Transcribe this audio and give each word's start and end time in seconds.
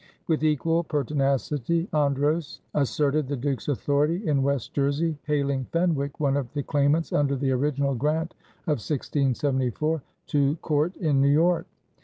With 0.25 0.43
equal 0.43 0.83
pertinacity 0.83 1.87
Andros 1.93 2.59
asserted 2.73 3.27
the 3.27 3.35
Duke's 3.35 3.67
authority 3.67 4.27
in 4.27 4.41
West 4.41 4.73
Jersey, 4.73 5.19
haling 5.27 5.65
Fenwick, 5.71 6.19
one 6.19 6.35
of 6.37 6.51
the 6.53 6.63
claimants 6.63 7.13
under 7.13 7.35
the 7.35 7.51
original 7.51 7.93
grant 7.93 8.33
of 8.63 8.81
1674, 8.81 10.01
to 10.25 10.55
court 10.55 10.97
in 10.97 11.21
New 11.21 11.29
York. 11.29 11.67